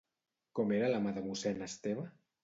[0.59, 2.07] Com era la mà de mossèn Esteve?